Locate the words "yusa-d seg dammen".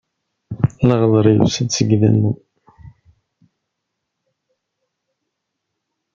1.35-2.37